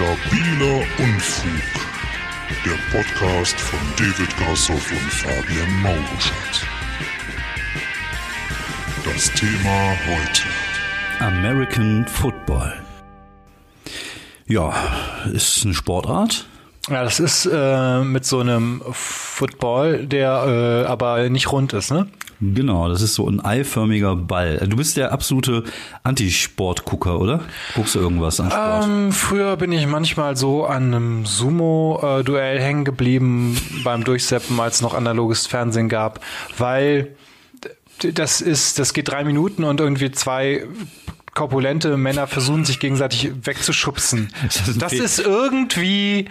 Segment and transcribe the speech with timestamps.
[0.00, 1.60] Stabiler Unfug.
[2.64, 6.66] Der Podcast von David Grassoff und Fabian Mauruschat.
[9.04, 10.42] Das Thema heute.
[11.18, 12.72] American Football.
[14.46, 14.72] Ja,
[15.34, 16.46] ist eine Sportart.
[16.88, 22.06] Ja, das ist äh, mit so einem Football, der äh, aber nicht rund ist, ne?
[22.40, 24.56] Genau, das ist so ein eiförmiger Ball.
[24.66, 25.64] Du bist der absolute
[26.04, 27.40] Antisportgucker, oder?
[27.74, 28.84] Guckst du irgendwas an Sport?
[28.84, 34.82] Ähm, früher bin ich manchmal so an einem Sumo-Duell hängen geblieben beim Durchseppen, als es
[34.82, 36.20] noch analoges Fernsehen gab,
[36.56, 37.14] weil
[38.14, 40.66] das ist, das geht drei Minuten und irgendwie zwei
[41.34, 44.32] korpulente Männer versuchen sich gegenseitig wegzuschubsen.
[44.78, 46.26] Das ist irgendwie,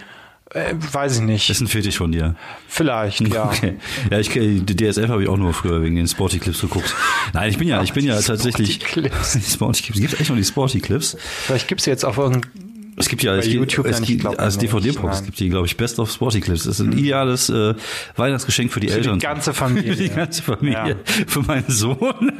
[0.51, 1.49] äh, weiß ich nicht.
[1.49, 2.35] Das ist ein Fetisch von dir.
[2.67, 3.45] Vielleicht, ja.
[3.45, 3.77] Okay.
[4.09, 6.95] Ja, ich die DSF habe ich auch nur früher wegen den Sporty Clips geguckt.
[7.33, 9.53] Nein, ich bin ja, ich bin ja tatsächlich Sporty Clips.
[9.53, 9.99] Sporty Clips.
[9.99, 11.17] Gibt echt noch die Sporty Clips?
[11.19, 12.68] Vielleicht gibt's jetzt auf irgendein
[12.99, 15.25] Es gibt ja es gibt, YouTube es ja nicht, gibt, als DVD-Box nein.
[15.25, 16.65] gibt die, glaube ich, Best of Sporty Clips.
[16.65, 17.73] Das ist ein ideales äh,
[18.17, 19.19] Weihnachtsgeschenk für die für Eltern.
[19.19, 19.93] die ganze Familie.
[19.95, 20.97] Für die ganze Familie.
[21.27, 22.31] Für meinen Sohn.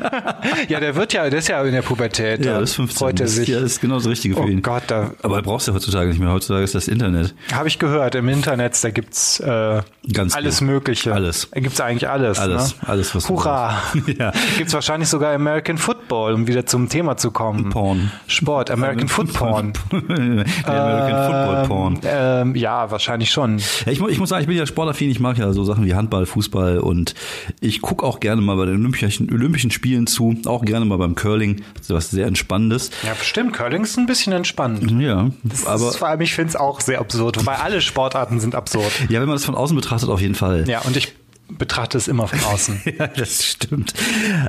[0.68, 2.46] ja, der wird ja, der ist ja in der Pubertät.
[2.46, 2.98] Ja, da das ist 15.
[2.98, 3.48] Freut er sich.
[3.48, 4.62] Ja, das ist genau das Richtige für Oh ihn.
[4.62, 6.30] Gott, da Aber er braucht ja heutzutage nicht mehr.
[6.32, 7.34] Heutzutage ist das Internet.
[7.54, 9.82] habe ich gehört, im Internet, da gibt's äh,
[10.14, 10.68] Ganz alles viel.
[10.68, 11.14] Mögliche.
[11.14, 11.48] Alles.
[11.52, 12.38] Da gibt's eigentlich alles.
[12.40, 12.88] Alles, Ne?
[12.90, 13.82] alles, was du Hurra.
[14.18, 14.32] Ja.
[14.58, 17.70] Gibt's wahrscheinlich sogar American Football, um wieder zum Thema zu kommen.
[17.70, 18.12] Porn.
[18.28, 19.74] Sport, American Foot Porn.
[19.92, 22.00] Der American Football Porn.
[22.04, 23.60] Ähm, ja, wahrscheinlich schon.
[23.86, 25.94] Ja, ich, ich muss sagen, ich bin ja sportaffin, ich mag ja so Sachen wie
[25.96, 27.14] Handball, Fußball und
[27.60, 31.16] ich gucke auch gerne mal bei den Olympischen, Olympischen Spielen zu, auch gerne mal beim
[31.16, 32.92] Curling, so was sehr Entspannendes.
[33.06, 33.54] Ja, stimmt.
[33.54, 34.92] Curling ist ein bisschen entspannend.
[35.02, 37.38] Ja, Das aber ist vor allem, ich finde es auch sehr absurd.
[37.38, 38.92] Wobei alle Sportarten sind absurd.
[39.10, 40.68] ja, wenn man das von außen betrachtet, auf jeden Fall.
[40.68, 41.14] Ja, und ich
[41.58, 42.82] betrachte es immer von außen.
[43.00, 43.94] Ja, das stimmt.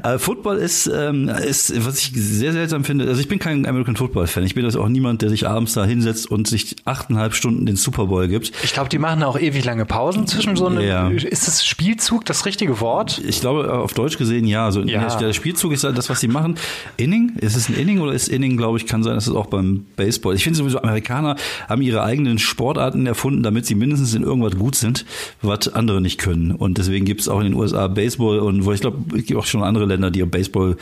[0.02, 3.94] Äh, Football ist, ähm, ist, was ich sehr seltsam finde, also ich bin kein American
[3.96, 4.44] Football Fan.
[4.44, 7.76] Ich bin also auch niemand, der sich abends da hinsetzt und sich achteinhalb Stunden den
[7.76, 8.52] Super Bowl gibt.
[8.64, 10.80] Ich glaube, die machen auch ewig lange Pausen zwischen so einem.
[10.80, 11.08] Ja.
[11.08, 13.20] Ist das Spielzug das richtige Wort?
[13.24, 14.64] Ich glaube, auf Deutsch gesehen, ja.
[14.64, 15.14] Also Ja.
[15.16, 16.56] Der, Spielzug ist halt das, was sie machen.
[16.96, 17.32] Inning?
[17.36, 19.86] Ist es ein Inning oder ist Inning, glaube ich, kann sein, dass es auch beim
[19.96, 20.34] Baseball.
[20.34, 21.36] Ich finde sowieso, Amerikaner
[21.68, 25.04] haben ihre eigenen Sportarten erfunden, damit sie mindestens in irgendwas gut sind,
[25.42, 26.52] was andere nicht können.
[26.52, 29.38] Und deswegen gibt es auch in den USA Baseball und wo ich glaube, es gibt
[29.38, 30.76] auch schon andere Länder, die im Baseball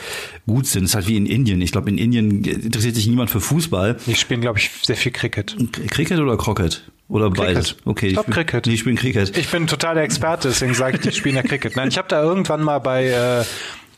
[0.47, 0.83] gut sind.
[0.85, 1.61] Es ist halt wie in Indien.
[1.61, 3.97] Ich glaube, in Indien interessiert sich niemand für Fußball.
[4.07, 5.55] Die spielen, glaube ich, sehr viel Cricket.
[5.91, 6.83] Cricket oder Crockett?
[7.07, 7.75] Oder beides?
[7.85, 8.67] Okay, Ich glaub, spiel- Cricket.
[8.67, 9.35] Nee, ich spiele Cricket.
[9.35, 11.75] Ich bin total der Experte, deswegen sage ich, die spielen ja Cricket.
[11.75, 13.43] Nein, ich habe da irgendwann mal bei äh,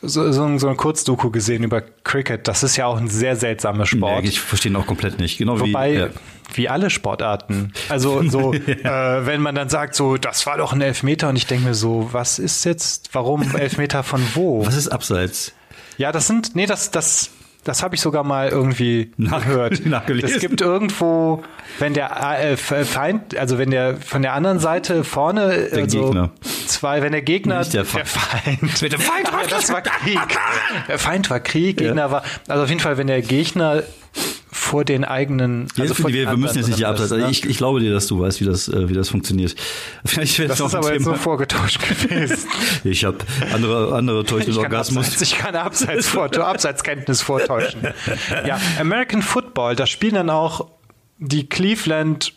[0.02, 2.48] so, so, so ein Kurzdoku gesehen über Cricket.
[2.48, 4.24] Das ist ja auch ein sehr seltsamer Sport.
[4.24, 5.38] Ja, ich verstehe ihn auch komplett nicht.
[5.38, 5.98] Genau Wobei, wie.
[5.98, 6.08] Ja.
[6.54, 7.72] wie alle Sportarten.
[7.88, 11.46] Also so, äh, wenn man dann sagt, so, das war doch ein Elfmeter und ich
[11.46, 14.66] denke mir so, was ist jetzt, warum Elfmeter von wo?
[14.66, 15.52] Was ist abseits?
[15.98, 17.30] Ja, das sind, nee, das, das,
[17.64, 19.86] das habe ich sogar mal irgendwie Nach- gehört.
[19.86, 20.34] nachgelesen.
[20.34, 21.42] Es gibt irgendwo,
[21.78, 26.30] wenn der äh, Feind, also wenn der von der anderen Seite vorne, Der also Gegner.
[26.66, 28.08] zwei, wenn der Gegner, Nicht der Feind.
[28.08, 30.18] Feind, Der Feind ja, das war Krieg.
[30.88, 33.82] Der Feind war Krieg, Gegner war, also auf jeden Fall, wenn der Gegner
[34.72, 37.12] vor den eigenen, also vor wir, wir müssen jetzt nicht die Abseits.
[37.12, 39.54] Also ich, ich glaube dir, dass du weißt, wie das, äh, wie das funktioniert.
[40.06, 42.48] Vielleicht wäre Das ist aber jetzt nur vorgetauscht gewesen.
[42.84, 43.18] Ich habe
[43.52, 44.24] andere, andere
[44.56, 45.04] kann, Orgasmus.
[45.08, 47.82] Abseits, ich kann Abseits vortä- Abseitskenntnis vortäuschen.
[48.46, 50.68] Ja, American Football, da spielen dann auch
[51.18, 52.32] die Cleveland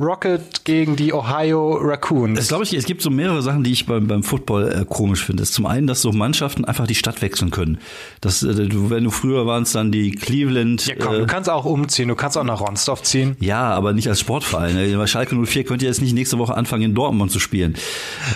[0.00, 2.38] Rocket gegen die Ohio Raccoons.
[2.38, 5.24] Das glaube ich, es gibt so mehrere Sachen, die ich beim, beim Football äh, komisch
[5.24, 5.42] finde.
[5.42, 7.78] Ist zum einen, dass so Mannschaften einfach die Stadt wechseln können.
[8.20, 10.86] Das, äh, du, wenn du früher waren es dann die Cleveland.
[10.86, 13.36] ja, komm, äh, du kannst auch umziehen, du kannst auch nach Ronsdorf ziehen.
[13.40, 14.76] ja, aber nicht als Sportverein.
[14.78, 17.74] Äh, Bei Schalke 04 könnt ihr jetzt nicht nächste Woche anfangen, in Dortmund zu spielen.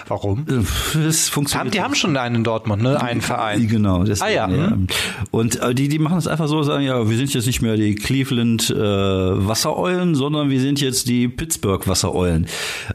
[0.08, 0.40] Warum?
[0.48, 0.62] Äh,
[1.06, 1.64] Das funktioniert.
[1.66, 3.00] Haben, die haben schon einen in Dortmund, ne?
[3.00, 3.68] Einen Verein.
[3.68, 4.02] Genau.
[4.02, 4.88] Deswegen, Ah, ja, hm.
[5.30, 7.76] Und äh, die, die machen es einfach so, sagen ja, wir sind jetzt nicht mehr
[7.76, 12.44] die Cleveland äh, Wassereulen, sondern wir sind jetzt die Pittsburgh Wassereulen.
[12.44, 12.48] Äh,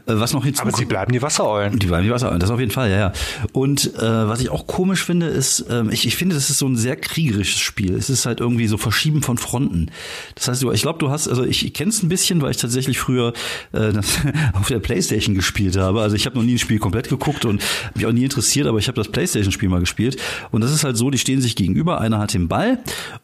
[0.06, 0.76] was noch Aber hinzukommt.
[0.76, 1.78] sie bleiben die Wassereulen.
[1.78, 3.12] Die bleiben die Wassereulen, das auf jeden Fall, ja, ja.
[3.52, 6.66] Und äh, was ich auch komisch finde, ist, ähm, ich, ich finde, das ist so
[6.66, 7.94] ein sehr kriegerisches Spiel.
[7.94, 9.90] Es ist halt irgendwie so Verschieben von Fronten.
[10.34, 12.98] Das heißt, ich glaube, du hast, also ich kenne es ein bisschen, weil ich tatsächlich
[12.98, 13.32] früher
[13.72, 13.92] äh,
[14.52, 16.00] auf der Playstation gespielt habe.
[16.00, 17.62] Also ich habe noch nie ein Spiel komplett geguckt und
[17.94, 20.16] mich auch nie interessiert, aber ich habe das Playstation-Spiel mal gespielt.
[20.50, 22.78] Und das ist halt so, die stehen sich gegenüber, einer hat den Ball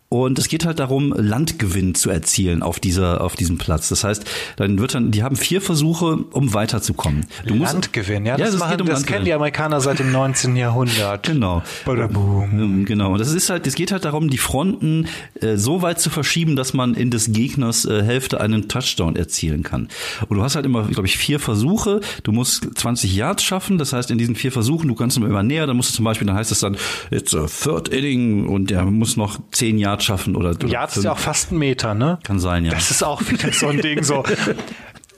[0.09, 3.89] und es geht halt darum, Landgewinn zu erzielen auf dieser, auf diesem Platz.
[3.89, 4.25] Das heißt,
[4.57, 7.27] dann wird dann, die haben vier Versuche, um weiterzukommen.
[7.47, 10.13] Du musst, Landgewinn, ja, Ja, das, das machen, um das kennen die Amerikaner seit dem
[10.13, 10.55] 19.
[10.65, 11.27] Jahrhundert.
[11.27, 11.63] Genau.
[11.85, 12.51] Badaboom.
[12.53, 13.13] Ähm, Genau.
[13.13, 15.09] Und das ist halt, es geht halt darum, die Fronten
[15.41, 19.65] äh, so weit zu verschieben, dass man in des Gegners äh, Hälfte einen Touchdown erzielen
[19.65, 19.89] kann.
[20.29, 22.01] Und du hast halt immer, glaube ich, vier Versuche.
[22.23, 23.79] Du musst 20 Yards schaffen.
[23.79, 25.67] Das heißt, in diesen vier Versuchen, du kannst immer näher.
[25.67, 26.77] Dann musst du zum Beispiel, dann heißt es dann,
[27.11, 30.97] it's a third inning und der muss noch 10 Yards schaffen oder, oder Ja, das
[30.97, 32.19] ist ja auch fast ein Meter, ne?
[32.23, 32.73] Kann sein, ja.
[32.73, 34.25] Das ist auch wieder so ein Ding, so.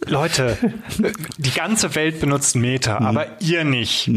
[0.06, 0.56] Leute,
[1.38, 4.10] die ganze Welt benutzt Meter, aber ihr nicht.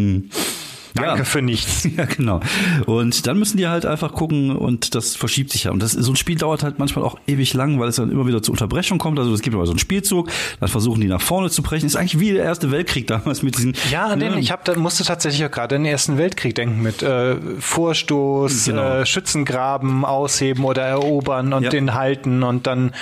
[0.95, 1.23] Danke Ja.
[1.23, 1.87] für nichts.
[1.97, 2.39] Ja, genau.
[2.85, 5.71] Und dann müssen die halt einfach gucken und das verschiebt sich ja.
[5.71, 8.25] Und das, so ein Spiel dauert halt manchmal auch ewig lang, weil es dann immer
[8.27, 9.19] wieder zur Unterbrechung kommt.
[9.19, 11.85] Also es gibt immer so einen Spielzug, dann versuchen die nach vorne zu brechen.
[11.87, 13.73] Ist eigentlich wie der Erste Weltkrieg damals mit diesen.
[13.91, 14.39] Ja, an den, ne?
[14.39, 18.65] ich hab, da musste tatsächlich auch gerade an den Ersten Weltkrieg denken mit äh, Vorstoß,
[18.65, 18.81] Genau.
[18.99, 21.69] äh, Schützengraben ausheben oder erobern und Ja.
[21.69, 22.93] den halten und dann,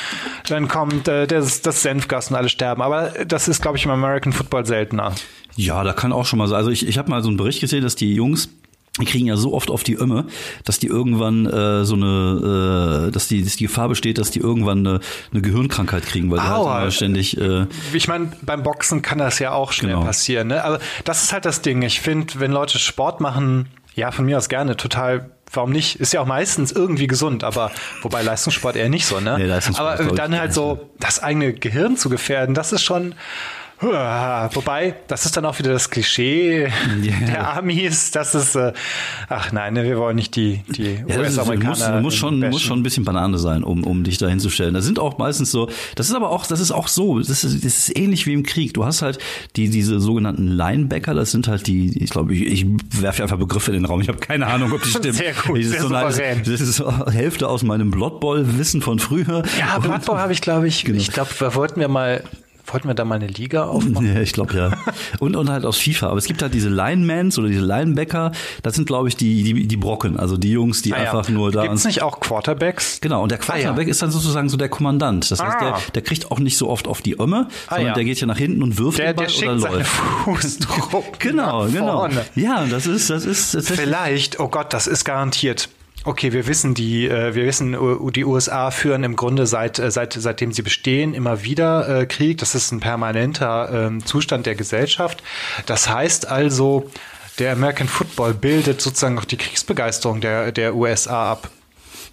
[0.47, 2.81] dann kommt äh, das, das Senfgas und alle sterben.
[2.81, 5.13] Aber das ist, glaube ich, im American Football seltener.
[5.57, 6.57] Ja, da kann auch schon mal sein.
[6.57, 8.49] Also ich, ich habe mal so einen Bericht gesehen, dass die Jungs
[8.99, 10.25] die kriegen ja so oft auf die Ömme,
[10.63, 14.39] dass die irgendwann äh, so eine, äh, dass die, dass die Gefahr besteht, dass die
[14.39, 14.99] irgendwann eine,
[15.31, 19.39] eine Gehirnkrankheit kriegen, weil die halt immer ständig äh, Ich meine, beim Boxen kann das
[19.39, 20.03] ja auch schnell Genau.
[20.03, 20.47] passieren.
[20.47, 20.63] Ne?
[20.63, 21.81] Aber das ist halt das Ding.
[21.83, 25.31] Ich finde, wenn Leute Sport machen, ja, von mir aus gerne, total.
[25.53, 25.95] Warum nicht?
[26.01, 27.71] Ist ja auch meistens irgendwie gesund, aber
[28.01, 29.35] wobei Leistungssport eher nicht so, ne?
[29.37, 33.15] Nee, Leistungssport ist, aber dann halt so das eigene Gehirn zu gefährden, das ist schon.
[33.79, 36.67] Wobei, das ist dann auch wieder das Klischee
[37.01, 37.25] Ja.
[37.27, 38.73] der Amis, das ist, äh,
[39.29, 41.69] ach nein, ne, wir wollen nicht die, die Ja, das ist, US-Amerikaner.
[41.69, 42.49] musst, du musst schon, bashen.
[42.51, 44.73] musst schon ein bisschen Banane sein, um, um dich da hinzustellen.
[44.73, 47.63] Da sind auch meistens so, das ist aber auch, das ist auch so, das ist,
[47.63, 48.73] das ist ähnlich wie im Krieg.
[48.73, 49.19] Du hast halt
[49.55, 52.65] die, diese sogenannten Linebacker, das sind halt die, ich glaube, ich, ich
[53.01, 54.01] werfe einfach Begriffe in den Raum.
[54.01, 55.13] Ich habe keine Ahnung, ob die stimmen.
[55.13, 58.81] Sehr gut, das ist sehr so eine, das ist Hälfte aus meinem Blood Bowl Wissen
[58.81, 59.43] von früher.
[59.59, 60.97] Ja, Blood Bowl habe ich, glaube ich, Genau.
[60.99, 62.23] ich glaube, da wollten wir mal,
[62.67, 64.13] wollten wir da mal eine Liga aufmachen?
[64.15, 64.71] Ja, ich glaube ja.
[65.19, 66.07] Und, und halt aus FIFA.
[66.09, 68.31] Aber es gibt halt diese Linemans oder diese Linebacker.
[68.63, 70.17] Das sind, glaube ich, die, die, die Brocken.
[70.17, 71.11] Also die Jungs, die Ah, ja.
[71.11, 71.63] einfach nur da.
[71.63, 72.99] Gibt's nicht auch Quarterbacks?
[73.01, 73.91] Genau, und der Quarterback Ah, ja.
[73.91, 75.29] ist dann sozusagen so der Kommandant.
[75.31, 75.59] Das heißt, Ah.
[75.59, 77.93] der, der kriegt auch nicht so oft auf die Ömme, sondern ja.
[77.93, 79.91] der geht ja nach hinten und wirft Der, den Ball der oder läuft.
[80.25, 81.99] Fußdruck Genau, genau.
[81.99, 82.25] vorne.
[82.35, 83.79] Ja, das ist, das ist tatsächlich.
[83.87, 85.69] Vielleicht, oh Gott, das ist garantiert.
[86.07, 87.75] Okay, wir wissen die, äh, wir wissen,
[88.13, 92.37] die USA führen im Grunde seit, äh, seit seitdem sie bestehen immer wieder äh, Krieg.
[92.37, 95.21] Das ist ein permanenter ähm, Zustand der Gesellschaft.
[95.65, 96.89] Das heißt also,
[97.39, 101.49] der American Football bildet sozusagen auch die Kriegsbegeisterung der der USA ab.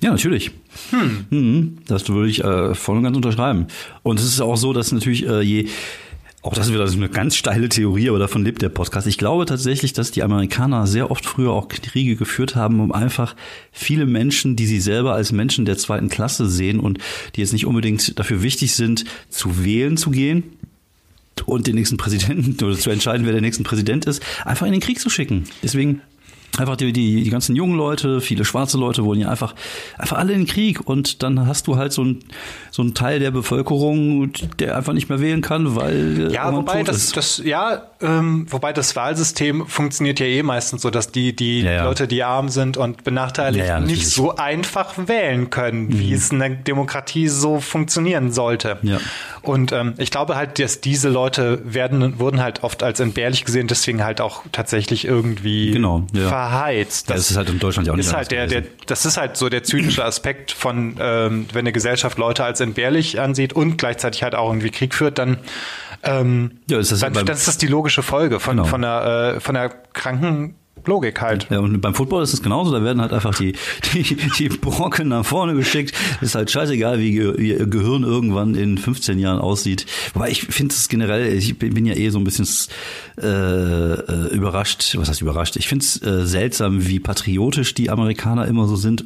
[0.01, 0.51] Ja, natürlich.
[0.91, 1.79] Hm.
[1.87, 3.69] Das würde ich äh, voll und ganz unterschreiben.
[4.03, 5.69] Und es ist auch so, dass natürlich äh, je
[6.45, 9.07] auch das ist wieder eine ganz steile Theorie, aber davon lebt der Podcast.
[9.07, 13.35] Ich glaube tatsächlich, dass die Amerikaner sehr oft früher auch Kriege geführt haben, um einfach
[13.73, 16.99] viele Menschen, die sie selber als Menschen der zweiten Klasse sehen und
[17.35, 20.45] die jetzt nicht unbedingt dafür wichtig sind, zu wählen zu gehen,
[21.47, 24.81] und den nächsten Präsidenten oder zu entscheiden, wer der nächste Präsident ist, einfach in den
[24.81, 25.45] Krieg zu schicken.
[25.63, 26.01] Deswegen
[26.59, 29.55] einfach die, die, die ganzen jungen Leute, viele schwarze Leute wollen ja einfach,
[29.99, 32.21] einfach alle in den Krieg und dann hast du halt so ein
[32.71, 37.13] so ein Teil der Bevölkerung, der einfach nicht mehr wählen kann, weil Ja, wobei das,
[37.13, 41.71] das, ja, ähm, wobei das Wahlsystem funktioniert ja eh meistens so, dass die, die Ja,
[41.73, 41.85] ja.
[41.85, 43.79] Leute, die arm sind und benachteiligt, Ja.
[43.79, 43.87] Mhm.
[43.87, 48.79] nicht so einfach wählen können, wie es in der Demokratie so funktionieren sollte.
[48.83, 48.99] Ja.
[49.49, 53.67] Und ähm, ich glaube halt, dass diese Leute werden, wurden halt oft als entbehrlich gesehen,
[53.67, 56.29] deswegen halt auch tatsächlich irgendwie Genau, ja.
[56.29, 57.09] verheizt.
[57.11, 59.17] Ja, das ist halt in Deutschland ja auch nicht ist halt der, der, das ist
[59.17, 63.77] halt so der zynische Aspekt von, ähm, wenn eine Gesellschaft Leute als entbehrlich ansieht und
[63.79, 65.39] gleichzeitig halt auch irgendwie Krieg führt, dann,
[66.03, 68.69] ähm, Ja, ist das dann, dann ist das die logische Folge von, Genau.
[68.69, 70.55] von, der, äh, von der kranken
[70.87, 71.47] Logik halt.
[71.51, 73.55] Ja, und beim Football ist es genauso, da werden halt einfach die,
[73.95, 74.03] die,
[74.39, 75.95] die Brocken nach vorne geschickt.
[76.21, 79.87] Ist halt scheißegal, wie ihr Gehirn irgendwann in 15 Jahren aussieht.
[80.13, 82.47] Wobei ich finde es generell, ich bin ja eh so ein bisschen
[83.17, 85.57] äh, äh, überrascht, was heißt überrascht?
[85.57, 89.05] Ich finde es äh, seltsam, wie patriotisch die Amerikaner immer so sind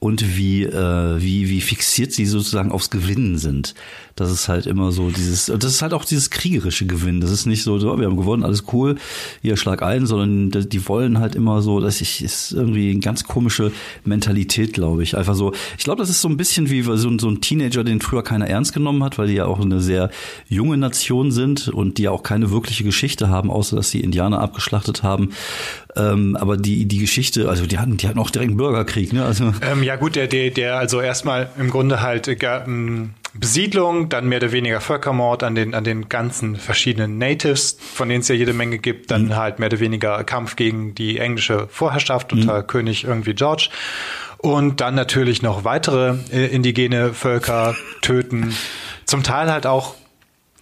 [0.00, 3.74] und wie, äh, wie, wie fixiert sie sozusagen aufs Gewinnen sind.
[4.16, 7.20] Das ist halt immer so dieses, das ist halt auch dieses kriegerische Gewinn.
[7.20, 8.96] Das ist nicht so, so wir haben gewonnen, alles cool,
[9.40, 10.78] hier schlag ein, sondern die- die
[11.10, 13.72] wollen halt immer so, dass ich, ist irgendwie eine ganz komische
[14.04, 15.16] Mentalität, glaube ich.
[15.16, 18.00] Einfach so, ich glaube, das ist so ein bisschen wie so, so ein Teenager, den
[18.00, 20.10] früher keiner ernst genommen hat, weil die ja auch eine sehr
[20.48, 24.40] junge Nation sind und die ja auch keine wirkliche Geschichte haben, außer dass die Indianer
[24.40, 25.30] abgeschlachtet haben.
[26.00, 29.24] Ähm, aber die, die Geschichte, also die hatten, die hatten auch direkt einen Bürgerkrieg, ne?
[29.24, 34.08] Also, Ähm, ja gut, der, der, der also erstmal im Grunde halt äh, ähm, Besiedlung,
[34.08, 38.28] dann mehr oder weniger Völkermord an den, an den ganzen verschiedenen Natives, von denen es
[38.28, 42.62] ja jede Menge gibt, dann halt mehr oder weniger Kampf gegen die englische Vorherrschaft unter
[42.62, 43.68] König irgendwie George.
[44.38, 48.54] Und dann natürlich noch weitere äh, indigene Völker töten.
[49.04, 49.94] Zum Teil halt auch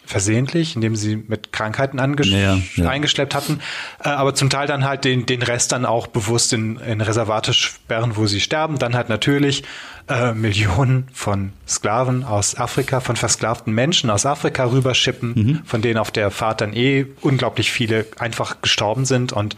[0.09, 2.89] versehentlich, indem sie mit Krankheiten ja, ja.
[2.89, 3.61] eingeschleppt hatten,
[4.03, 7.53] äh, aber zum Teil dann halt den, den Rest dann auch bewusst in, in Reservate
[7.53, 8.79] sperren, wo sie sterben.
[8.79, 9.65] Dann halt natürlich
[10.09, 15.61] äh, Millionen von Sklaven aus Afrika, von versklavten Menschen aus Afrika rüberschippen, mhm.
[15.67, 19.57] von denen auf der Fahrt dann eh unglaublich viele einfach gestorben sind und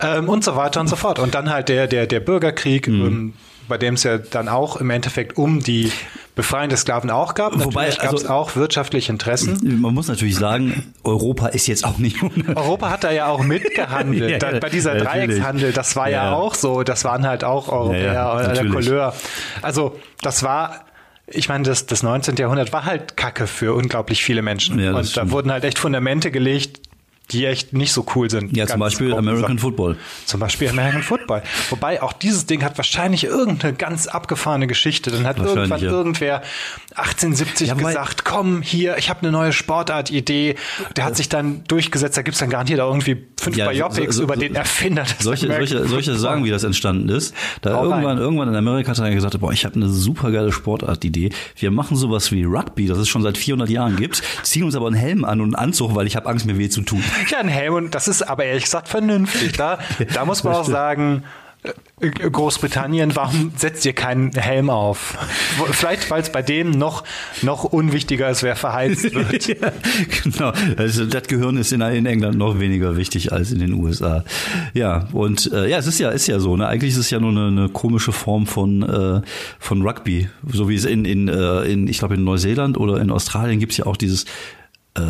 [0.00, 1.18] ähm, und so weiter und so fort.
[1.18, 2.86] Und dann halt der der der Bürgerkrieg.
[2.86, 3.06] Mhm.
[3.06, 3.34] Ähm,
[3.68, 5.92] bei dem es ja dann auch im Endeffekt um die
[6.34, 7.52] Befreiung der Sklaven auch gab.
[7.64, 9.80] Wobei gab es also, auch wirtschaftliche Interessen.
[9.80, 12.16] Man muss natürlich sagen, Europa ist jetzt auch nicht.
[12.54, 14.42] Europa hat da ja auch mitgehandelt.
[14.42, 16.26] ja, bei dieser Dreieckshandel, das war ja.
[16.26, 16.32] ja.
[16.32, 16.82] auch so.
[16.82, 19.14] Das waren halt auch Europäer ja, der Couleur.
[19.62, 20.84] Also das war
[21.30, 22.36] ich meine, das, das 19.
[22.36, 24.78] Jahrhundert war halt Kacke für unglaublich viele Menschen.
[24.78, 26.80] Ja, und da wurden halt echt Fundamente gelegt,
[27.30, 28.56] die echt nicht so cool sind.
[28.56, 29.58] Ja, zum Beispiel American.
[29.58, 29.96] Football.
[30.24, 31.17] Zum Beispiel American Football.
[31.70, 35.10] Wobei auch dieses Ding hat wahrscheinlich irgendeine ganz abgefahrene Geschichte.
[35.10, 35.90] Dann hat irgendwann ja.
[35.90, 36.42] irgendwer
[36.94, 40.56] 1870 ja, gesagt, komm hier, ich habe eine neue Sportart-Idee.
[40.96, 42.16] Der hat sich dann durchgesetzt.
[42.16, 45.04] Da gibt's dann garantiert auch irgendwie fünf ja, Biopics so, so, über den Erfinder.
[45.18, 47.34] Solche, solche, solche sagen, wie das entstanden ist.
[47.62, 51.30] Da irgendwann, irgendwann in Amerika hat er gesagt, boah, ich habe eine super geile Sportart-Idee.
[51.56, 54.86] Wir machen sowas wie Rugby, das es schon seit 400 Jahren gibt, ziehen uns aber
[54.86, 57.02] einen Helm an und einen Anzug, weil ich habe Angst, mir weh zu tun.
[57.30, 59.52] Ja, ein Helm und das ist aber ehrlich gesagt vernünftig.
[59.52, 59.78] Da,
[60.14, 61.17] da muss man auch sagen,
[62.00, 65.16] Großbritannien, warum setzt ihr keinen Helm auf?
[65.72, 67.02] Vielleicht, weil es bei denen noch,
[67.42, 69.48] noch unwichtiger ist, wer verheizt wird.
[69.48, 69.72] ja,
[70.22, 70.52] genau.
[70.76, 74.24] Also das Gehirn ist in, in, England noch weniger wichtig als in den USA.
[74.74, 76.56] Ja, und äh, ja, es ist ja, ist ja so.
[76.56, 76.68] Ne?
[76.68, 79.20] Eigentlich ist es ja nur eine, eine komische Form von, äh,
[79.58, 80.28] von Rugby.
[80.52, 83.72] So wie es in, in, äh, in ich glaube, in Neuseeland oder in Australien gibt
[83.72, 84.24] es ja auch dieses
[84.96, 85.00] äh,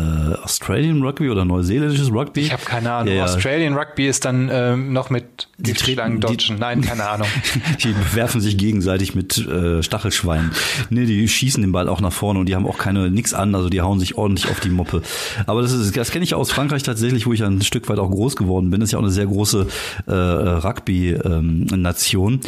[0.43, 2.41] Australian Rugby oder neuseeländisches Rugby.
[2.41, 3.13] Ich habe keine Ahnung.
[3.13, 6.59] Ja, Australian Rugby ist dann ähm, noch mit die Giftschlangen dodgen.
[6.59, 7.27] Nein, keine Ahnung.
[7.83, 10.51] die werfen sich gegenseitig mit äh, Stachelschweinen.
[10.89, 13.55] Nee, die schießen den Ball auch nach vorne und die haben auch keine nix an,
[13.55, 15.01] also die hauen sich ordentlich auf die Moppe.
[15.45, 18.09] Aber das ist das kenne ich aus Frankreich tatsächlich, wo ich ein Stück weit auch
[18.09, 18.79] groß geworden bin.
[18.79, 19.67] Das ist ja auch eine sehr große
[20.07, 22.41] äh, Rugby ähm, Nation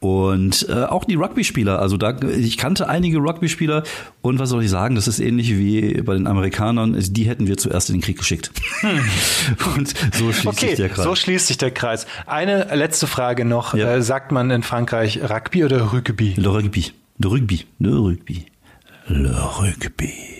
[0.00, 1.78] und äh, auch die Rugby-Spieler.
[1.80, 3.84] Also da ich kannte einige Rugby-Spieler
[4.20, 7.46] und was soll ich sagen, das ist ähnlich wie bei den Amerikanern sondern die hätten
[7.46, 8.50] wir zuerst in den Krieg geschickt.
[8.80, 9.00] Hm.
[9.76, 11.04] Und so schließt okay, sich der Kreis.
[11.04, 12.06] So schließt sich der Kreis.
[12.26, 13.74] Eine letzte Frage noch.
[13.74, 13.96] Ja.
[13.96, 16.34] Äh, sagt man in Frankreich Rugby oder Rugby?
[16.36, 16.92] Le Rugby.
[17.18, 17.64] Le Rugby.
[17.78, 18.46] Le Rugby.
[19.06, 20.37] Le Rugby.